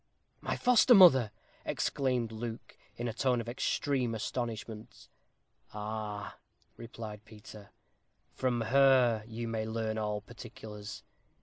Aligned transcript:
"My 0.39 0.55
foster 0.55 0.95
mother!" 0.95 1.29
exclaimed 1.63 2.31
Luke, 2.31 2.75
in 2.97 3.07
a 3.07 3.13
tone 3.13 3.39
of 3.39 3.47
extreme 3.47 4.15
astonishment. 4.15 5.09
"Ah," 5.75 6.37
replied 6.75 7.23
Peter, 7.23 7.69
"from 8.33 8.61
her 8.61 9.23
you 9.27 9.47
may 9.47 9.67
learn 9.67 9.99
all 9.99 10.19
particulars. 10.21 11.03